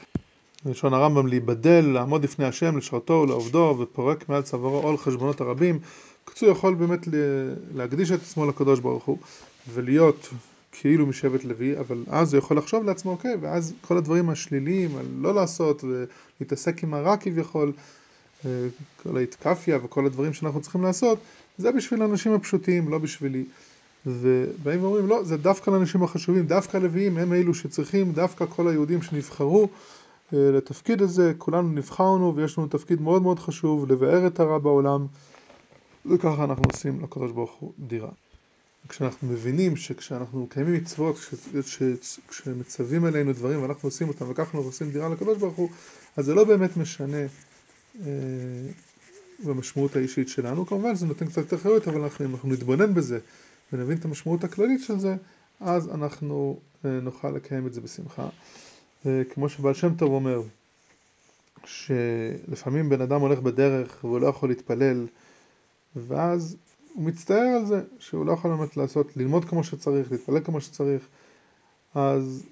לשון 0.66 0.94
הרמב"ם, 0.94 1.26
להיבדל, 1.26 1.80
לעמוד 1.80 2.24
לפני 2.24 2.44
השם, 2.44 2.76
לשרתו 2.76 3.12
ולעובדו, 3.12 3.76
ופורק 3.78 4.28
מעל 4.28 4.42
צווארו 4.42 4.80
עול 4.80 4.96
חשבונות 4.96 5.40
הרבים. 5.40 5.78
בקיצור, 6.36 6.50
יכול 6.50 6.74
באמת 6.74 7.08
להקדיש 7.74 8.10
את 8.10 8.22
עצמו 8.22 8.46
לקדוש 8.46 8.80
ברוך 8.80 9.04
הוא, 9.04 9.18
ולהיות 9.74 10.28
כאילו 10.72 11.06
משבט 11.06 11.44
לוי, 11.44 11.78
אבל 11.78 12.04
אז 12.10 12.34
הוא 12.34 12.38
יכול 12.38 12.58
לחשוב 12.58 12.84
לעצמו, 12.84 13.10
אוקיי, 13.10 13.36
ואז 13.40 13.74
כל 13.80 13.96
הדברים 13.96 14.30
השליליים, 14.30 14.96
על 14.96 15.06
לא 15.18 15.34
לעשות, 15.34 15.84
ולהתעסק 15.84 16.82
עם 16.82 16.94
הרע 16.94 17.16
כביכול, 17.16 17.72
אה, 18.46 18.50
כל 19.02 19.16
ההתקפיה 19.16 19.78
וכל 19.82 20.06
הדברים 20.06 20.32
שאנחנו 20.32 20.60
צריכים 20.60 20.82
לעשות, 20.82 21.18
זה 21.58 21.72
בשביל 21.72 22.02
האנשים 22.02 22.32
הפשוטים, 22.32 22.88
לא 22.88 22.98
בשבילי. 22.98 23.44
ובאים 24.06 24.82
ואומרים, 24.82 25.06
לא, 25.06 25.24
זה 25.24 25.36
דווקא 25.36 25.70
לאנשים 25.70 26.02
החשובים, 26.02 26.46
דווקא 26.46 26.76
הלוויים 26.76 27.18
הם 27.18 27.32
אלו 27.32 27.54
שצריכים, 27.54 28.12
דווקא 28.12 28.44
כל 28.48 28.68
היהודים 28.68 29.02
שנבחרו 29.02 29.68
אה, 30.32 30.38
לתפקיד 30.52 31.02
הזה, 31.02 31.32
כולנו 31.38 31.68
נבחרנו 31.68 32.36
ויש 32.36 32.58
לנו 32.58 32.66
תפקיד 32.66 33.00
מאוד 33.02 33.22
מאוד 33.22 33.38
חשוב, 33.38 33.92
לבאר 33.92 34.26
את 34.26 34.40
הרע 34.40 34.58
בעולם, 34.58 35.06
וככה 36.10 36.44
אנחנו 36.44 36.66
עושים 36.66 37.00
לקדוש 37.00 37.32
ברוך 37.32 37.52
הוא 37.52 37.72
דירה. 37.78 38.10
כשאנחנו 38.88 39.28
מבינים 39.28 39.76
שכשאנחנו 39.76 40.42
מקיימים 40.42 40.74
מצוות, 40.74 41.16
כשמצווים 42.28 43.04
עלינו 43.04 43.32
דברים 43.32 43.62
ואנחנו 43.62 43.86
עושים 43.86 44.08
אותם 44.08 44.30
וככה 44.30 44.42
אנחנו 44.42 44.60
עושים 44.60 44.90
דירה 44.90 45.08
לקדוש 45.08 45.38
ברוך 45.38 45.56
הוא, 45.56 45.70
אז 46.16 46.24
זה 46.24 46.34
לא 46.34 46.44
באמת 46.44 46.76
משנה 46.76 47.22
אה, 48.00 48.10
במשמעות 49.44 49.96
האישית 49.96 50.28
שלנו, 50.28 50.66
כמובן 50.66 50.94
זה 50.94 51.06
נותן 51.06 51.26
קצת 51.26 51.38
יותר 51.38 51.56
חיות, 51.56 51.88
אבל 51.88 52.00
אנחנו, 52.00 52.24
אם 52.24 52.34
אנחנו 52.34 52.48
נתבונן 52.48 52.94
בזה 52.94 53.18
ונבין 53.72 53.98
את 53.98 54.04
המשמעות 54.04 54.44
הכללית 54.44 54.82
של 54.82 54.98
זה, 54.98 55.16
אז 55.60 55.88
אנחנו 55.88 56.60
אה, 56.84 56.90
נוכל 56.90 57.30
לקיים 57.30 57.66
את 57.66 57.74
זה 57.74 57.80
בשמחה. 57.80 58.28
אה, 59.06 59.22
כמו 59.34 59.48
שבעל 59.48 59.74
שם 59.74 59.94
טוב 59.94 60.12
אומר, 60.12 60.42
שלפעמים 61.64 62.88
בן 62.88 63.00
אדם 63.00 63.20
הולך 63.20 63.38
בדרך 63.38 64.04
והוא 64.04 64.20
לא 64.20 64.26
יכול 64.26 64.48
להתפלל, 64.48 65.06
ואז 65.96 66.56
הוא 66.94 67.04
מצטער 67.04 67.56
על 67.56 67.66
זה 67.66 67.82
שהוא 67.98 68.26
לא 68.26 68.32
יכול 68.32 68.56
באמת 68.56 68.76
לעשות, 68.76 69.16
ללמוד 69.16 69.44
כמו 69.44 69.64
שצריך, 69.64 70.12
להתפלל 70.12 70.40
כמו 70.40 70.60
שצריך, 70.60 71.02
אז 71.94 72.42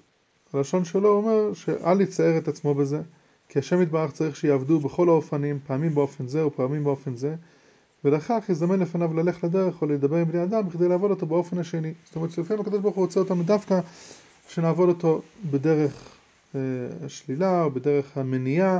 הלשון 0.53 0.85
שלו 0.85 1.09
אומר 1.09 1.53
שאל 1.53 2.01
יצער 2.01 2.37
את 2.37 2.47
עצמו 2.47 2.73
בזה, 2.73 3.01
כי 3.49 3.59
השם 3.59 3.81
יתברך 3.81 4.11
צריך 4.11 4.35
שיעבדו 4.35 4.79
בכל 4.79 5.09
האופנים, 5.09 5.59
פעמים 5.67 5.95
באופן 5.95 6.27
זה 6.27 6.45
ופעמים 6.45 6.83
באופן 6.83 7.15
זה, 7.15 7.35
ולכך 8.03 8.45
יזמן 8.49 8.79
לפניו 8.79 9.13
ללך 9.13 9.43
לדרך 9.43 9.81
או 9.81 9.87
לדבר 9.87 10.15
עם 10.15 10.27
בני 10.27 10.43
אדם 10.43 10.69
בכדי 10.69 10.87
לעבוד 10.87 11.11
אותו 11.11 11.25
באופן 11.25 11.57
השני. 11.57 11.93
זאת 12.05 12.15
אומרת 12.15 12.31
שלפעמים 12.31 12.61
הקדוש 12.61 12.79
ברוך 12.81 12.95
הוא 12.95 13.05
רוצה 13.05 13.19
אותנו 13.19 13.43
דווקא 13.43 13.79
שנעבוד 14.47 14.89
אותו 14.89 15.21
בדרך 15.51 16.15
אה, 16.55 16.59
השלילה 17.05 17.63
או 17.63 17.71
בדרך 17.71 18.17
המניעה, 18.17 18.79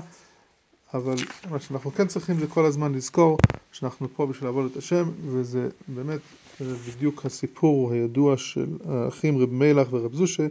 אבל 0.95 1.15
מה 1.49 1.59
שאנחנו 1.59 1.91
כן 1.91 2.07
צריכים 2.07 2.39
זה 2.39 2.47
כל 2.47 2.65
הזמן 2.65 2.93
לזכור 2.93 3.37
שאנחנו 3.71 4.07
פה 4.15 4.25
בשביל 4.25 4.47
לעבוד 4.47 4.71
את 4.71 4.77
השם, 4.77 5.09
וזה 5.25 5.69
באמת 5.87 6.19
אה, 6.61 6.65
בדיוק 6.87 7.25
הסיפור 7.25 7.91
הידוע 7.91 8.37
של 8.37 8.77
האחים 8.89 9.37
רב 9.37 9.51
מלח 9.51 9.87
ורב 9.91 10.13
זושה, 10.13 10.47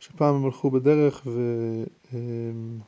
שפעם 0.00 0.34
הם 0.34 0.44
הלכו 0.44 0.70
בדרך 0.70 1.22
והם 1.26 2.78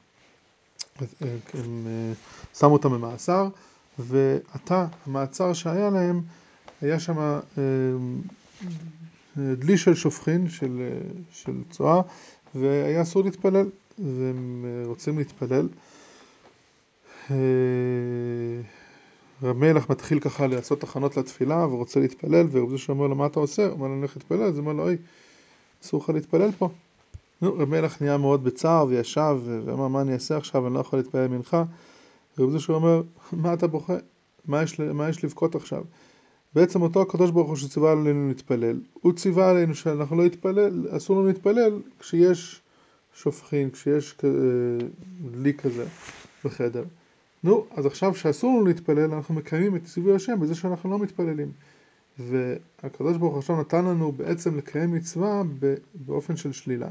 הם, 1.55 1.87
אה, 1.87 2.13
שמו 2.59 2.73
אותם 2.73 2.91
במאסר, 2.91 3.49
ועתה 3.99 4.87
המעצר 5.07 5.53
שהיה 5.53 5.91
להם, 5.91 6.21
היה 6.81 7.01
שם 7.01 7.19
אה, 7.19 7.63
דלי 9.37 9.79
של 9.79 9.95
שופכין, 9.95 10.49
של, 10.49 10.89
של 11.31 11.53
צואה, 11.71 12.01
והיה 12.55 13.03
אסור 13.03 13.25
להתפלל, 13.25 13.67
והם 13.99 14.65
רוצים 14.87 15.19
להתפלל. 15.19 15.69
רב 19.43 19.57
מלך 19.57 19.91
מתחיל 19.91 20.21
ככה 20.21 20.47
לעשות 20.47 20.81
תחנות 20.81 21.17
לתפילה 21.17 21.67
ורוצה 21.67 22.01
להתפלל, 22.01 22.47
ורב 22.51 22.71
זה 22.71 22.79
שאומר 22.79 23.07
לו 23.07 23.15
מה 23.15 23.27
אתה 23.27 23.41
עושה? 23.41 23.67
הוא 23.67 23.73
אומר 23.73 23.87
לו 23.87 23.93
אני 23.93 24.01
הולך 24.01 24.17
להתפלל, 24.17 24.43
אז 24.43 24.59
הוא 24.59 24.61
אומר 24.61 24.73
לו 24.73 24.83
אוי, 24.83 24.97
אסור 25.83 26.03
לך 26.03 26.11
להתפלל 26.11 26.53
פה. 26.53 26.69
נו, 27.43 27.55
רב 27.55 27.69
מלך 27.69 28.03
נהיה 28.03 28.17
מאוד 28.17 28.45
בצער 28.45 28.87
וישב 28.87 29.39
ואמר 29.45 29.89
מה 29.89 30.01
אני 30.01 30.13
אעשה 30.13 30.37
עכשיו, 30.37 30.67
אני 30.67 30.75
לא 30.75 30.81
יכול 30.81 30.99
להתפלל 30.99 31.29
מנחה. 31.29 31.65
רב 32.39 32.51
זה 32.51 32.61
שאומר 32.61 33.03
מה 33.33 33.55
אתה 33.55 33.67
בוכה? 33.67 33.97
מה 34.47 34.63
יש, 34.63 34.81
מה 34.81 35.09
יש 35.09 35.25
לבכות 35.25 35.55
עכשיו? 35.55 35.83
בעצם 36.55 36.83
אותו 36.83 37.03
הקדוש 37.03 37.31
ברוך 37.31 37.49
הוא 37.49 37.57
שציווה 37.57 37.93
עלינו 37.93 38.29
להתפלל, 38.29 38.81
הוא 38.93 39.13
ציווה 39.13 39.51
עלינו 39.51 39.75
שאנחנו 39.75 40.17
לא 40.17 40.25
נתפלל, 40.25 40.89
אסור 40.91 41.17
לנו 41.17 41.27
להתפלל 41.27 41.81
כשיש 41.99 42.61
שופכין, 43.15 43.71
כשיש 43.71 44.17
דלי 45.33 45.55
כזה 45.55 45.85
בחדר. 46.45 46.85
נו, 47.45 47.67
אז 47.71 47.87
עכשיו 47.87 48.15
שאסור 48.15 48.57
לנו 48.57 48.67
להתפלל, 48.67 49.13
אנחנו 49.15 49.35
מקיימים 49.35 49.77
את 49.77 49.85
ציווי 49.85 50.15
השם 50.15 50.41
בזה 50.41 50.55
שאנחנו 50.55 50.91
לא 50.91 50.99
מתפללים. 50.99 51.53
והקדוש 52.19 53.17
ברוך 53.17 53.33
הוא 53.33 53.39
עכשיו 53.39 53.61
נתן 53.61 53.85
לנו 53.85 54.13
בעצם 54.13 54.57
לקיים 54.57 54.95
מצווה 54.95 55.43
באופן 55.95 56.37
של 56.37 56.53
שלילה. 56.53 56.89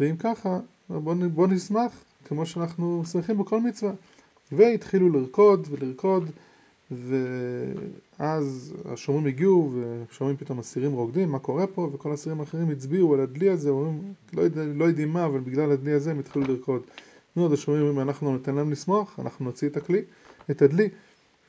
ואם 0.00 0.16
ככה, 0.16 0.60
בואו 0.90 1.16
בוא 1.30 1.46
נשמח 1.46 2.04
כמו 2.24 2.46
שאנחנו 2.46 3.02
שמחים 3.12 3.38
בכל 3.38 3.60
מצווה. 3.60 3.92
והתחילו 4.52 5.08
לרקוד 5.08 5.68
ולרקוד, 5.70 6.30
ואז 6.90 8.74
השומרים 8.84 9.26
הגיעו, 9.26 9.72
ושומעים 10.10 10.36
פתאום 10.36 10.58
אסירים 10.58 10.92
רוקדים, 10.92 11.30
מה 11.30 11.38
קורה 11.38 11.66
פה? 11.66 11.90
וכל 11.92 12.10
האסירים 12.10 12.40
האחרים 12.40 12.70
הצביעו 12.70 13.14
על 13.14 13.20
הדלי 13.20 13.50
הזה, 13.50 13.70
אומרים, 13.70 14.02
לא, 14.32 14.42
יודע, 14.42 14.64
לא 14.64 14.84
יודעים 14.84 15.08
מה, 15.08 15.26
אבל 15.26 15.40
בגלל 15.40 15.72
הדלי 15.72 15.92
הזה 15.92 16.10
הם 16.10 16.18
התחילו 16.18 16.44
לרקוד. 16.46 16.82
נו, 17.36 17.46
אז 17.46 17.52
השומרים 17.52 17.82
אומרים, 17.82 18.08
אנחנו 18.08 18.32
ניתן 18.32 18.54
להם 18.54 18.72
לשמוח, 18.72 19.20
אנחנו 19.20 19.44
נוציא 19.44 19.68
את 19.68 19.76
הכלי, 19.76 20.02
את 20.50 20.62
הדלי. 20.62 20.88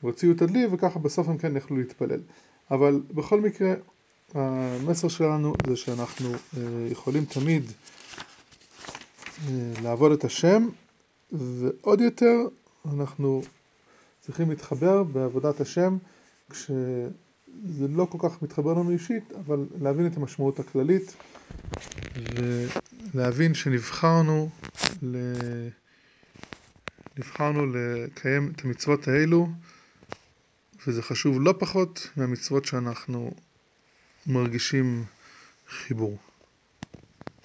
והוציאו 0.02 0.32
את 0.32 0.42
הדלי, 0.42 0.66
וככה 0.72 0.98
בסוף 0.98 1.28
הם 1.28 1.38
כן 1.38 1.56
יכלו 1.56 1.76
להתפלל. 1.76 2.20
אבל 2.70 3.00
בכל 3.14 3.40
מקרה, 3.40 3.74
המסר 4.34 5.08
שלנו 5.08 5.54
זה 5.66 5.76
שאנחנו 5.76 6.32
אה, 6.32 6.62
יכולים 6.90 7.24
תמיד 7.24 7.72
אה, 9.48 9.72
לעבוד 9.82 10.12
את 10.12 10.24
השם, 10.24 10.68
ועוד 11.32 12.00
יותר 12.00 12.36
אנחנו 12.94 13.42
צריכים 14.20 14.50
להתחבר 14.50 15.02
בעבודת 15.02 15.60
השם, 15.60 15.96
כשזה 16.50 17.88
לא 17.88 18.06
כל 18.10 18.18
כך 18.28 18.42
מתחבר 18.42 18.72
לנו 18.72 18.90
אישית, 18.90 19.32
אבל 19.46 19.66
להבין 19.80 20.06
את 20.06 20.16
המשמעות 20.16 20.60
הכללית, 20.60 21.16
ולהבין 23.14 23.54
שנבחרנו 23.54 24.48
ל... 25.02 25.16
נבחרנו 27.18 27.66
לקיים 27.66 28.52
את 28.54 28.64
המצוות 28.64 29.08
האלו, 29.08 29.48
וזה 30.86 31.02
חשוב 31.02 31.40
לא 31.40 31.54
פחות 31.58 32.10
מהמצוות 32.16 32.64
שאנחנו 32.64 33.30
מרגישים 34.26 35.04
חיבור. 35.68 36.18